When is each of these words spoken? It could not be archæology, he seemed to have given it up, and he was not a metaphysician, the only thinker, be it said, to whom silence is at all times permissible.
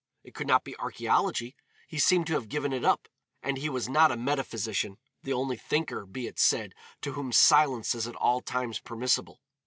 It 0.23 0.33
could 0.33 0.47
not 0.47 0.63
be 0.63 0.73
archæology, 0.79 1.53
he 1.87 1.99
seemed 1.99 2.25
to 2.25 2.33
have 2.33 2.49
given 2.49 2.73
it 2.73 2.83
up, 2.83 3.07
and 3.43 3.57
he 3.57 3.69
was 3.69 3.87
not 3.87 4.11
a 4.11 4.17
metaphysician, 4.17 4.97
the 5.21 5.33
only 5.33 5.57
thinker, 5.57 6.07
be 6.07 6.25
it 6.25 6.39
said, 6.39 6.73
to 7.01 7.11
whom 7.13 7.31
silence 7.31 7.93
is 7.93 8.07
at 8.07 8.15
all 8.15 8.41
times 8.41 8.79
permissible. 8.79 9.41